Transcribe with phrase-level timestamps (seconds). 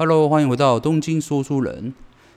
[0.00, 1.92] Hello，欢迎回到东京说书人。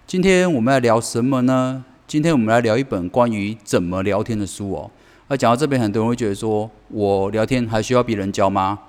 [0.07, 1.85] 今天我们来聊什么呢？
[2.07, 4.89] 今天我们来聊一本关于怎么聊天的书哦。
[5.27, 8.79] 那讲到这边，很多人会觉得说，我聊天还需要别人教吗？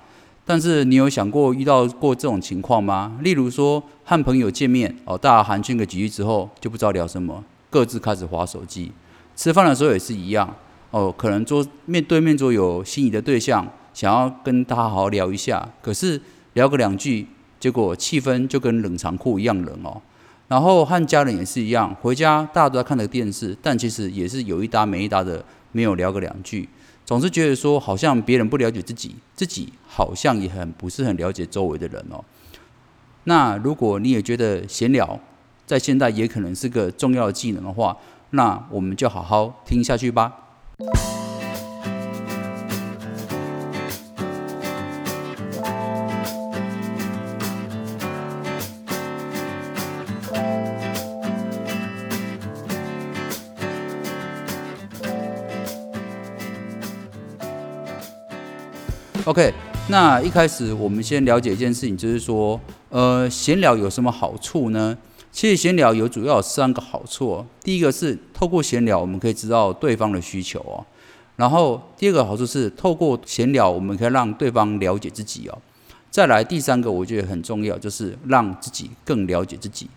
[0.43, 3.19] 但是你有想过遇到过这种情况吗？
[3.21, 8.91] 例如说和朋友见面哦，大家寒暄个几句之后，就不知道聊什么，各自开始划手机。
[9.35, 10.51] 吃饭的时候也是一样
[10.89, 16.19] 哦，可能桌面对面桌有心仪的对象，想要跟他好好聊一下，可是
[16.53, 17.27] 聊个两句。
[17.63, 20.01] 结果气氛就跟冷藏库一样冷哦，
[20.49, 26.67] 然后和家人也是一样，回家大家都在看着电视，但其实也是有一搭没一搭的，没有聊个两句，
[27.05, 32.21] 总是觉得说好像别人不了解自己，自己好像也很不是很了解周围的人哦。
[33.23, 35.17] 那如果你也觉得闲聊
[35.65, 37.95] 在现在也可能是个重要的技能的话，
[38.31, 40.33] 那我们就好好听下去吧。
[59.25, 59.53] OK，
[59.87, 64.97] 那一开始我们先了解一件事情，就是说，呃，闲聊有什么好处呢？
[65.31, 67.35] 其实闲聊有主要有三个好处。
[67.35, 70.83] 哦第一个是透过闲聊，我们可以知道对方的需求哦。
[71.37, 75.57] 然后第二个好处是透过闲聊，我们可以让对方了解自己哦。
[76.11, 79.87] 再来第三个，我觉得很重要，就是让自己更了解自己。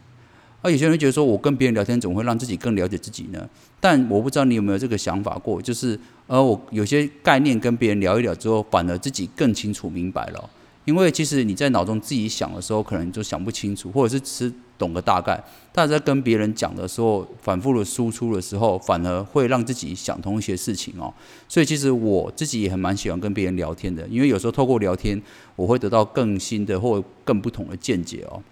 [0.66, 3.48] 而有些人觉得说，我跟别人聊天，怎么会让自己更了解自己呢？
[3.78, 10.50] 但我不知道你有没有这个想法过，就是，呃，我有些概念跟别人聊一聊之后，反而自己更清楚明白了。
[10.84, 15.40] 因为其实你在脑中自己想的时候，可能就想不清楚，或者是只懂个大概。
[15.72, 21.14] 但在跟别人讲的时候，反复的输出的时候，反而会让自己想通一些事情哦。
[21.48, 25.22] 所以其实我自己也很蛮喜欢跟别人聊天的，因为有时候透过聊天，
[25.54, 28.42] 我会得到更新的或更不同的见解哦。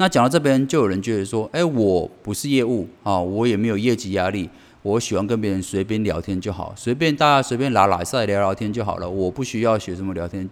[0.00, 4.48] 那讲到这边，就有人觉得说：“哎，我不是业务啊，我也没有业绩压力，
[4.80, 10.48] 我喜欢跟别人随便聊天就好，随便大家随便拉拉赛聊聊天就好了，我不需要学什么聊天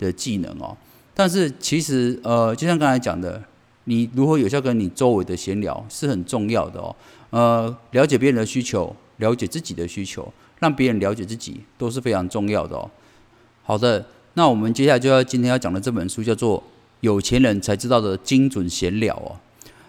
[0.00, 0.76] 的技能哦。”
[1.14, 3.40] 但是其实，呃，就像刚才讲的，
[3.84, 6.96] 你如何有效跟你周围的闲聊是很重要的哦。
[7.30, 10.26] 呃，了解别人的需求，了解自己的需求，
[10.58, 12.90] 让别人了解自己都是非常重要的哦。
[13.62, 16.60] 好的，那我们接下来就要今天要讲的这本书叫做。
[17.00, 19.36] 有钱人才知道的精准闲聊哦。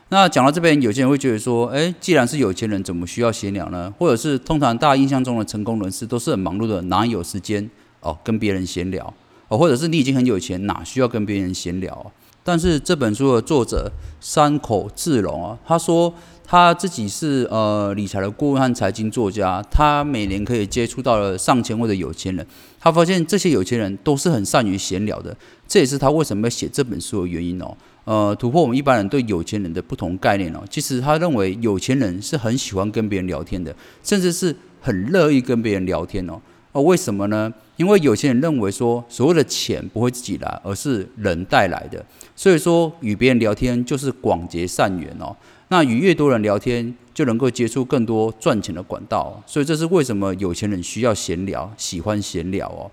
[0.09, 7.69] 那讲到这边，有些人会觉得说：“诶，既然是有钱人，怎么需要闲聊呢？”或者是通常大家印象中的成功人士都是很忙碌的，哪有时间
[8.01, 9.13] 哦跟别人闲聊
[9.47, 9.57] 哦？
[9.57, 12.11] 或者是你已经很有钱，哪需要跟别人闲聊？
[12.43, 16.13] 但是这本书的作者山口智隆啊，他说。
[16.51, 22.43] 他自己是呃理财的顾问和财经作家，他每年可以接触到了上千位的有钱人，
[22.79, 25.37] 他发现这些有钱人都是很善于闲聊的，
[25.67, 27.77] 这也是他为什么要写这本书的原因哦。
[28.03, 30.63] 呃，突破我们一般人对有钱人的不同概念哦。
[30.67, 36.41] 其实他认为有钱人是很喜欢跟别人聊天的，甚至是很乐意跟别人聊天哦。
[36.71, 37.53] 哦，为什么呢？
[37.77, 42.03] 因为有钱人认为说，所谓的钱不会自己来，而是人带来的，
[42.35, 45.35] 所以说与别人聊天就是广结善缘哦。
[45.69, 52.91] 那与越多人聊天，就能够接触更多赚钱的管道，所以这是为什么有钱人需要闲聊，喜欢闲聊哦。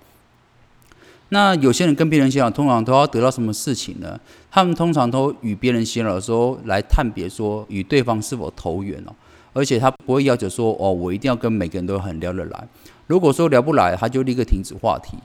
[1.30, 4.20] 那有些人跟别人闲聊，通常都要得到什么事情呢？
[4.50, 9.12] 他们通常都与别人闲聊的时候，来探别说与对方是否投缘哦，
[9.52, 12.68] 而且他不会要求说哦，我一定要跟每个人都很聊得来。
[13.06, 15.16] 如果说聊不来，他就立刻停止话题。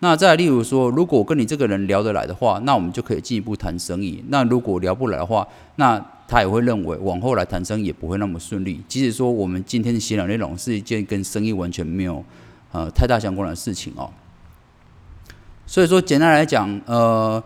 [0.00, 4.22] 那再例如说，如果跟你这个人聊得来的话，那我们就可以进一步谈生意。
[4.28, 8.80] 那如果聊不来的话，那他也会认为往后来谈生意也不会那么顺利。
[8.86, 12.22] 即使说我们今天的闲聊内容是一件跟生意完全没有
[12.70, 14.10] 呃太大相关的事情哦。
[15.66, 17.42] 所以说简单来讲，呃，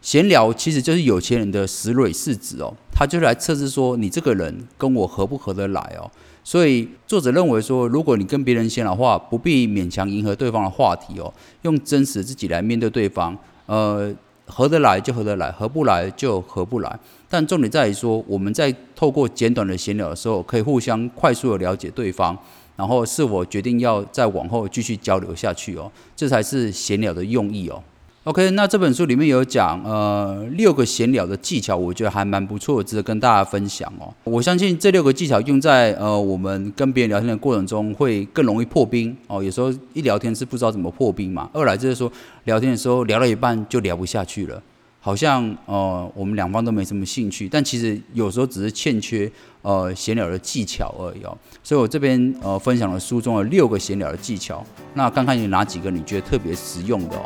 [0.00, 6.10] 闲聊其实就是有钱人的石蕊试纸哦，他就来测试说你这个人跟我合不合得来哦。
[6.42, 11.32] 所以作者认为说，如果你跟别人闲聊的话，不必勉强迎合对方的话题哦，
[11.62, 13.36] 用真实自己来面对对方，
[13.66, 14.12] 呃，
[14.50, 16.98] 合得来就合得来，合不来就合不来。
[17.28, 22.36] 但重点在于说，我们在透过简短的闲聊的时候，可以互相快速的了解对方，
[22.76, 27.80] 然后是否决定要再往后继续交流下去哦，这才是闲聊的用意哦。
[28.24, 34.12] OK，那这本书里面有讲，呃，六个闲聊的技巧，我觉得还蛮不错，值得跟大家分享哦。
[34.24, 39.42] 我相信这六个技巧用在呃我们跟别人聊天的过程中，会更容易破冰哦。
[39.42, 41.48] 有时候一聊天是不知道怎么破冰嘛。
[41.54, 42.12] 二来就是说，
[42.44, 44.62] 聊天的时候聊了一半就聊不下去了，
[45.00, 49.32] 好像呃我们两方都没什么兴趣，但其实有时候只是欠缺
[49.62, 51.34] 呃闲聊的技巧而已哦。
[51.62, 54.62] 所以我这边呃分享了书中的六个闲聊的技巧，
[54.92, 57.22] 那看看有哪几个你觉得特别实用的哦。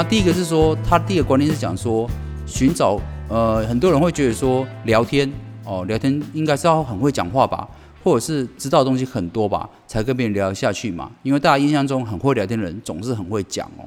[0.00, 2.08] 那第一个是说，他第一个观念是讲说，
[2.46, 2.98] 寻找
[3.28, 5.30] 呃，很多人会觉得说，聊天
[5.62, 7.68] 哦，聊天应该是要很会讲话吧，
[8.02, 11.10] 或者是知道东西很多吧，才跟别人聊下去嘛。
[11.22, 13.84] 因为大家印象中很会聊天的人总是很会讲哦。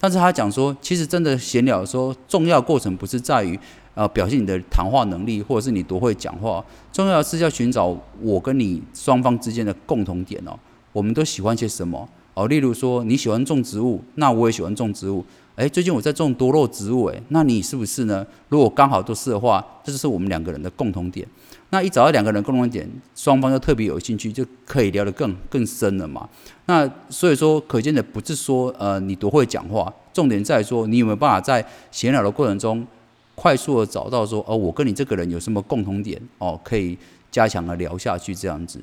[0.00, 3.60] 但是他讲说，其实真的闲聊说，重要过程不是在于
[3.94, 10.58] 呃表现你的谈话能力，或者是你多会讲话，重要的是要寻找我跟你双方之间的共同点哦。
[10.92, 12.46] 我们都喜欢些什么哦？
[12.48, 15.24] 例如说你喜欢种植物，那我也喜欢种植物。
[15.56, 18.26] 诶，最近我在种多肉植物，诶，那你是不是呢？
[18.48, 21.26] 如果刚好都是的话，这就是我们两个人的共同点。
[21.68, 26.26] 那一找到两个人共同点，双方又特别有兴趣，就可以聊得更更深了嘛。
[26.66, 32.86] 那所以说，可见的不是说呃你多会讲话，重点在说你有没有办法在闲聊的过程中，
[33.34, 36.96] 快速的找到说哦我跟你这个人有什么共同点哦，可以
[37.30, 38.80] 加强的聊下去这样子。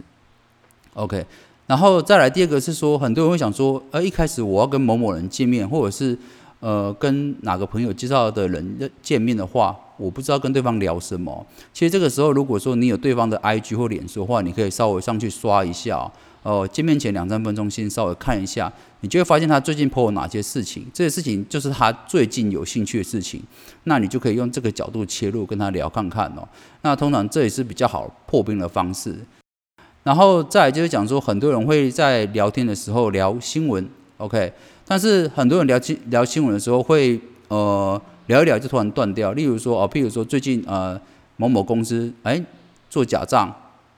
[0.93, 1.25] OK，
[1.67, 6.17] 然后再来第二个是说，很多人会想说，呃一开始我要跟某某人见面，或者是
[6.61, 9.77] 呃跟哪个朋友介绍的人见面的话。
[9.97, 11.43] 我不知道跟对方聊什么。
[11.73, 16.07] 其实这个时候，如果说你有对方的 IG 或脸书的话，你可以稍微上去刷一下
[16.43, 16.69] 哦。
[16.71, 18.71] 见面前两三分钟，先稍微看一下，
[19.01, 23.41] 你就会发现他最近 po 哪些事情，这些事情就是他最近有兴趣的事情。
[23.85, 26.47] 那你就可以用这个角度切入跟他聊看看哦。
[26.83, 29.15] 那通常这也是比较好破冰的方式。
[30.07, 34.53] 然后再就是讲说，很多人会在聊天的时候聊新闻，OK？
[34.85, 37.19] 但是很多人聊新聊新闻的时候会
[37.49, 38.01] 呃。
[38.27, 40.99] 聊一聊就突然断掉，例如说哦，譬如说最近呃
[41.37, 42.43] 某某公司哎
[42.89, 43.49] 做假账，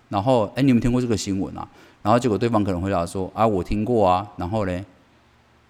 [0.10, 1.68] 然后哎你们听过这个新闻啊？
[2.04, 4.86] 然后结果对方可能回答说啊我听过啊，然后嘞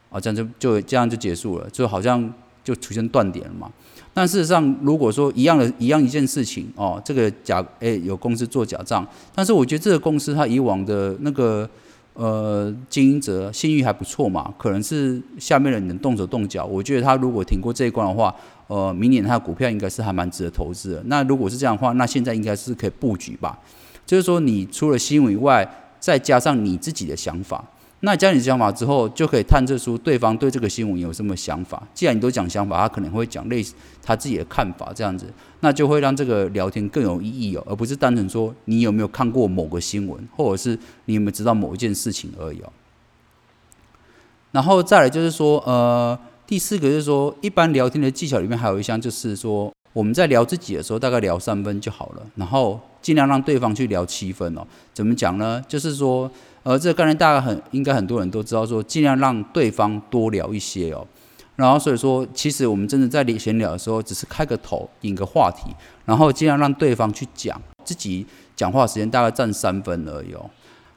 [0.10, 2.22] 啊这样就就这样就结束了，就好像
[2.70, 3.72] 就出现断点了嘛。
[4.14, 11.70] 但事实上如果说一样的一样一件事情哦，这个假诶有公司做假账，但是我觉得这个公司它以往的那个。
[12.16, 16.66] 呃，经营者信誉还不错嘛，可能是下面的人动手动脚。
[16.66, 18.36] 我觉得他如果挺过这一关的话，
[18.68, 21.04] 呃，明年他的股票应该是还蛮值得投资的。
[21.06, 23.58] 那如果是这样的话，那现在应该是可以布局吧。
[24.06, 25.66] 就是说，你除了新闻以外，
[25.98, 27.64] 再加上你自己的想法。
[28.02, 31.86] 那加你想法之后，就可以探测出对方对这个新闻有什么想法。
[31.94, 35.26] 既然你都讲想法，他可能会讲类似他自己的看法，这样子，
[35.60, 42.72] 那就会让这个聊天更有意义哦，而不是单纯说你有没有看过某个新闻，或者是你有没有知道某一件事情而已哦。
[44.52, 46.18] 然后再来就是说，呃，
[46.48, 54.66] 第四个就是说，一般聊天的技巧里面还有一项就是说，我们在聊自己的时候，大概聊三分就好了，然后尽量让对方去聊七分哦。
[54.94, 55.62] 怎么讲呢？
[55.68, 56.32] 就是说。
[56.64, 61.06] 而这个概念大概很应该很多人都知道，说尽量让对方多聊一些哦。
[61.56, 65.70] 然后所以说，其实我们真的在闲聊的时候，只是开个头，引个话题，
[66.06, 68.26] 然后尽量让对方去讲，自己
[68.56, 70.50] 讲话时间大概占三分而已哦。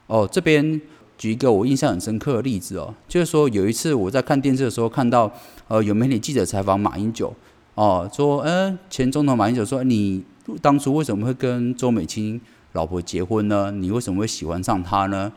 [0.06, 0.80] 哦，这边
[1.18, 5.32] 举一个我印象很深刻的例子哦，就是说有一次我在看电视的时候，看到
[5.66, 7.34] 呃有媒体记者采访马英九
[7.74, 10.22] 哦，说嗯前总统马英九说你
[10.60, 12.40] 当初为什么会跟周美青
[12.72, 13.72] 老婆结婚呢？
[13.72, 15.32] 你为什么会喜欢上她呢？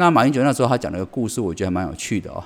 [0.00, 2.42] 那马英九那时候他讲了个故事，我觉得还蛮有趣的哦。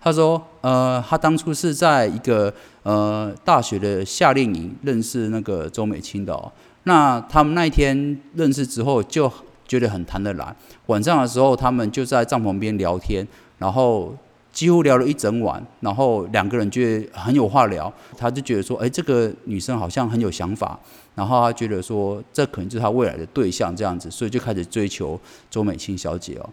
[0.00, 2.52] 他说，呃，他当初是在一个
[2.82, 6.50] 呃大学的夏令营认识那个周美青的哦。
[6.82, 9.32] 那他们那一天认识之后，就
[9.68, 10.56] 觉得很谈得来。
[10.86, 13.24] 晚上的时候，他们就在帐篷边聊天，
[13.58, 14.12] 然后
[14.52, 15.64] 几乎聊了一整晚。
[15.78, 20.76] 然后两个人觉得很有话聊，他就觉得说，哎，这个女生好像很有想法。
[21.14, 26.50] 然后他觉得说，这可能就是他未来的对象这样子，所以就开始追求周美青小姐哦。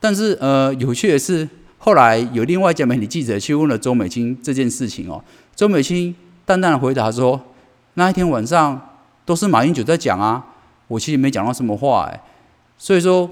[0.00, 5.22] 但是，呃，有趣的是，后来有另外一家媒体记者去问了周美青这件事情哦。
[5.54, 6.14] 周美青
[6.46, 7.38] 淡淡的回答说
[7.94, 8.80] ：“那一天晚上
[9.26, 10.42] 都是马英九在讲啊，
[10.88, 12.20] 我其实没讲到什么话哎。”
[12.78, 13.28] 所以说，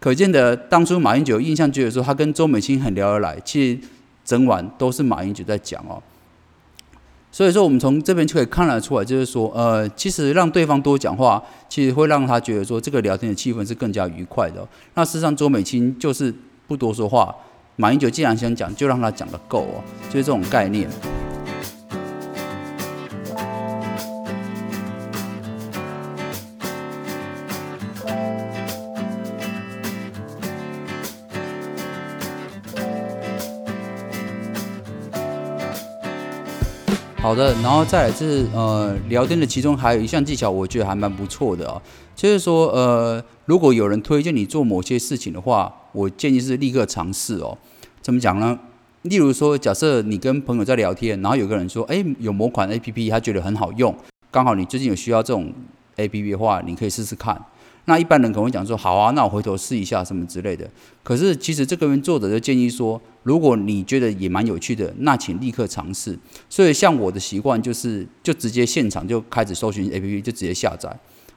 [0.00, 3.78] 可见的当初马英九印象觉得说他跟周美青很聊得来，其实
[4.24, 6.02] 整晚都是马英九在讲哦。
[7.36, 14.66] 所以说，我们从这边就可以看得出来，就是说，呃，其实让对方多讲话，其实会让他觉得说，这个聊天的气氛是更加愉快的。
[14.94, 16.34] 那事实上，周美青就是
[16.66, 17.36] 不多说话，
[17.76, 20.88] 马英九既然想讲，就让他讲的够哦，就是这种概念。
[37.26, 41.82] 好的，然后再来是呃聊天的其中还有一项技巧，我觉得还蛮不错的哦，
[42.14, 47.58] 就是说呃如果有人推荐你做某些事情的话，我建议是立刻尝试哦。
[48.00, 48.56] 怎么讲呢？
[49.02, 53.92] 例如说，假设你跟朋友在聊天，然后有个人说，哎，有某款 A P P，他觉得很好用，
[54.30, 55.52] 刚好你最近有需要这种
[55.96, 57.36] A P P 的话，你可以试试看。
[57.86, 60.68] 那一般人可能会讲说，好啊，那我回头试一下什么之类的。
[61.02, 66.18] 可是其实这个作者就建议说，如果你觉得也蛮有趣的，那请立刻尝试。
[66.50, 70.88] 所以像我的习惯就是，就直接现场就开始搜寻 A P P，就直接下载，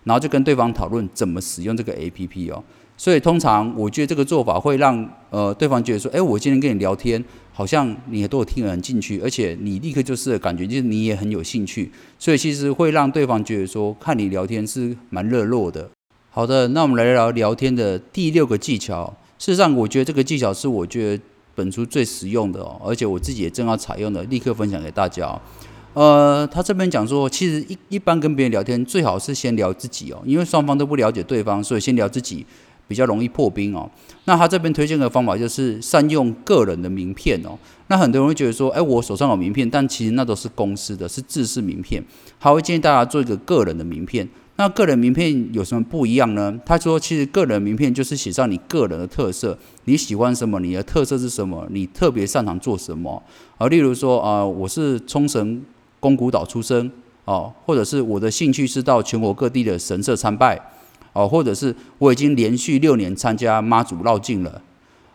[0.04, 2.64] 然后就跟对方讨论怎么使用这个 A P P 哦。
[2.98, 15.90] 所以通常我觉得这个做法会让呃对方觉得说，哎，我今天跟你聊天，好像你都有听得很进去，而且你立刻就是感觉就是你也很有兴趣，所以其实会让对方觉得说，看你聊天是蛮热络的。
[16.32, 19.14] 好的，那我们来聊聊天的第六个技巧。
[19.38, 21.24] 事实上，我觉得这个技巧是我觉得
[21.56, 25.40] 本书最实用的哦，而且我自己也正要采用的，立刻分享给大家。
[25.94, 32.46] 呃，他这边讲说，其实一一般跟别人聊天，最好是先聊自己哦，因为双方都不了解对方，所以先聊自己。
[32.88, 33.88] 比较容易破冰哦。
[34.26, 37.56] 那他这边推荐的方法就是善用个人的名片哦。
[37.86, 42.04] 那很多人会觉得说，哎，我手上有名片，但其实那都是公司的，是自式名片。
[42.40, 44.28] 他会建议大家做一个个人的名片。
[44.60, 46.60] 那个人名片有什么不一样呢？
[46.66, 53.24] 他说，其实个人名片就是写上你个人的特色，你喜欢什么，你的特色是什么，你特别擅长做什么。
[53.58, 55.64] 啊，例如说啊，我是冲绳
[56.02, 56.92] 宫古岛出生
[57.24, 60.60] 哦，或者是我的兴趣是到全国各地的神社参拜。
[61.14, 64.62] 哦，或者是我已经连续六年参加妈祖绕境了，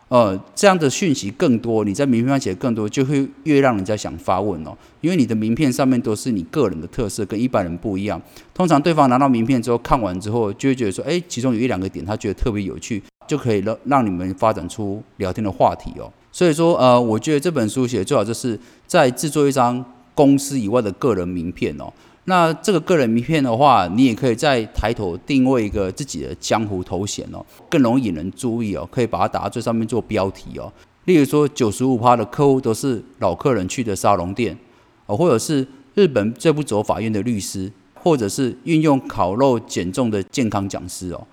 [0.07, 4.77] 呃，这样的讯息更多，你在名片上写更多，就会越让人家想发问哦。
[5.01, 8.21] 因为你的名片上面都是你个人的特色，跟一般人不一样。
[8.53, 16.11] 通常对方拿到名片之后，看完之后就会觉得说，哎，其中有一两个点他觉得特别有趣，就可以让让你们发展出聊天的话题哦。
[16.31, 19.83] 所以说，呃，我觉得这本书写最好就是在制作一张
[20.13, 21.91] 公司以外的个人名片哦。
[22.27, 30.73] 那这个个人名片的话，你也可以在抬头定位一个自己的江湖头衔哦，更容易引人注意哦，可以把它打在最上面做标题哦。
[31.03, 34.57] 例如说，九十五趴的客户都是老客人去的沙龙店
[35.05, 41.27] 哦，或者是日本最不走法院的律师，或者是运用烤肉减重的健康讲师哦。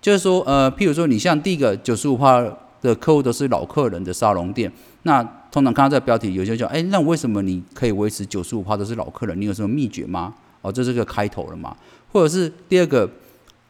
[0.00, 2.40] 就是说，呃，譬如说，你像第一个九十五趴
[2.80, 5.37] 的客户都是老客人的沙龙店，那。
[5.50, 9.40] 通常看到这个标题，有些讲，哎，那为什么你可以维持九十五趴都是老客人？
[9.40, 10.34] 你有什么秘诀吗？
[10.60, 11.74] 哦，这是个开头了嘛？
[12.12, 13.10] 或者是第二个，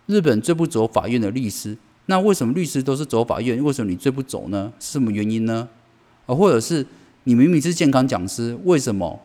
[0.06, 3.62] 日本最不走法院的律师，那为什么律师都是走法院？
[3.62, 4.72] 为什么你最不走呢？
[4.80, 5.68] 是什么原因呢？
[6.26, 6.84] 啊，或者是
[7.24, 9.20] 你明明是健康讲师，为什么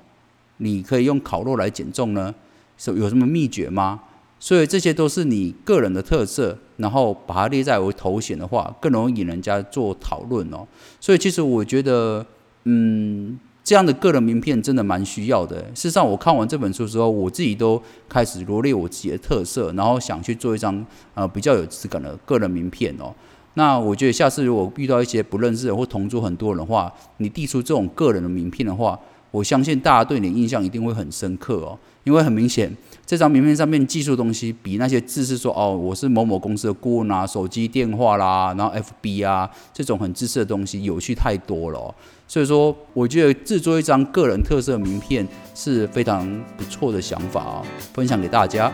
[0.58, 2.36] 你可以用烤肉来减重呢？
[2.78, 4.02] 是有什么秘诀吗？
[4.40, 10.68] 所以这些都是你个人的特色，然后把它列在为头衔的话，更容易引人家做讨论哦。
[11.00, 12.24] 所以其实我觉得。
[12.66, 15.62] 嗯，这样的个人名片真的蛮需要的。
[15.76, 23.14] 事实上，我看完这本书之后，我自己都开始罗列我自己的特色，然后想去做一张呃比较有质感的个人名片哦。
[23.56, 29.00] 那我觉得下次如果遇到一些不认识或同桌很多人的话，你递出这种个人的名片的话，
[29.32, 31.78] 我相信大家对你的印象一定会很深刻哦。
[32.04, 32.70] 因为很明显，
[33.06, 41.94] 这张名片上面技术东西比那些字是说哦，我是某某公司的顾问啊，手机电话啦，然后 FB 啊这种很知识的东西有趣太多了。
[42.28, 46.26] 所以说，我觉得制作一张个人特色名片是非常
[46.58, 47.62] 不错的想法啊，
[47.94, 48.72] 分享给大家。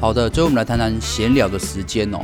[0.00, 2.20] 好的，最后我们来谈谈闲聊的时间哦。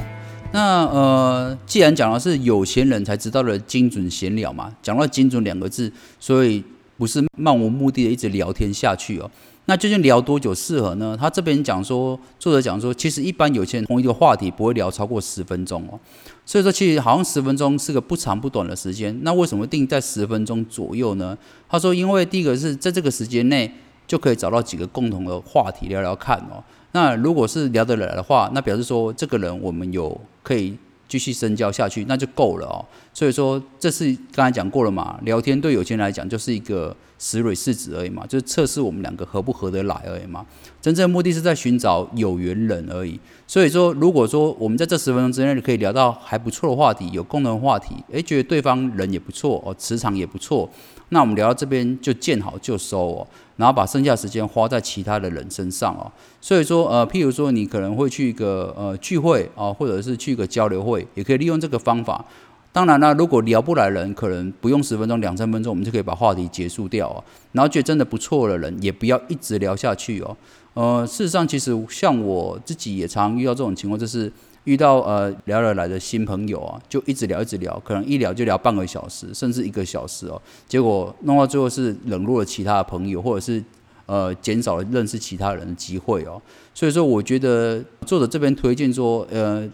[0.50, 6.64] 那呃，既然讲的是有钱人才知道的精准闲聊嘛，讲到精准两个字，所以
[6.96, 9.30] 不是漫无目的的一直聊天下去哦。
[9.66, 11.14] 那究竟聊多久适合呢？
[11.20, 16.00] 他这边讲说，作者讲说，其实一般有钱人同一个话题不会聊超过十分钟哦。
[16.46, 19.14] 所以说，其实好像十分钟是个不长不短的时间。
[19.22, 21.36] 那为什么定在十分钟左右呢？
[21.68, 23.70] 他说，因为第一个是在这个时间内
[24.06, 26.62] 就可以找到几个共同的话题聊聊看哦。
[26.92, 30.76] 那如果是聊得来的话，那表示说这个人我们有可以
[31.08, 32.84] 继续深交下去，那就够了哦。
[33.12, 40.44] 所以说这是刚才讲过了嘛，聊天对有钱人来讲就是一个石蕊试纸而已嘛，就是测试我们两个合不合得来而已嘛。
[40.80, 43.18] 真正目的是在寻找有缘人而已。
[43.46, 50.68] 所以说，如果说我们在这十分钟之内可以聊到还不错的话题，有共同话题，诶，觉得对方人也不错哦，磁场也不错。
[51.10, 56.10] 那我们聊到这边就见好就收哦，然后把剩下时间花在其他的人身上哦。
[56.40, 62.24] 所以说，呃，譬如说你可能会去一个呃聚会啊，或者是去一个交流会，也可以利用这个方法。
[62.72, 67.22] 当然了，如果聊不来人，可能不用十分钟、两三分钟，我们就可以把话题结束掉哦。
[67.52, 70.36] 然后觉得真的不错的人，也不要一直聊下去哦。
[70.74, 74.32] 呃，事实上，其实像我自己也常遇到这种情况，就是。
[74.66, 80.42] 遇到呃聊得来的新朋友啊，就一直聊一直聊，可能一聊就聊半个小时，甚至一个小时哦。
[80.68, 83.62] 结果弄到最后是冷落了其他的朋友，或者是
[84.06, 86.42] 呃减少了认识其他人的机会哦。
[86.74, 89.66] 所以说，我觉得作者这边推荐说，呃，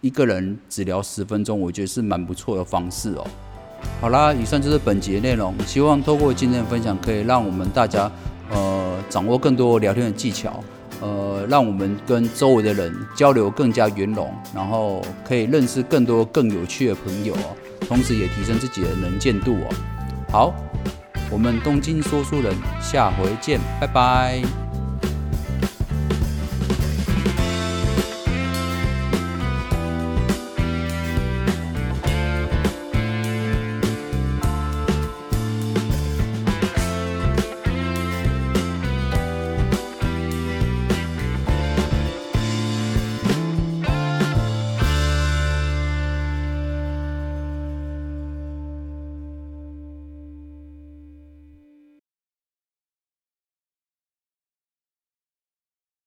[0.00, 3.26] 一个人只聊十分钟，我觉得是蛮不错的方式哦。
[4.00, 8.10] 好啦，以上就是本节内容，希望透过今天的分享，可以让我们大家
[8.50, 10.64] 呃掌握更多聊天的技巧。
[11.00, 17.56] 呃，让我们跟周围的人交流更加圆融，然后可以认识更多更有趣的朋友哦，
[17.88, 19.74] 同时也提升自己的能见度哦。
[20.30, 20.54] 好，
[21.30, 24.69] 我们东京说书人下回见，拜拜。